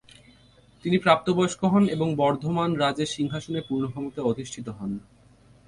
তিনি 0.85 0.97
প্রাপ্তবয়স্ক 0.97 1.61
হন 1.63 1.83
এবং 1.87 2.07
বর্ধমান 2.15 2.69
রাজের 2.75 3.05
সিংহাসনে 3.07 3.61
পূর্ণ 3.61 3.83
ক্ষমতায় 3.87 4.27
অধিষ্ঠিত 4.27 4.67
হন। 4.69 4.91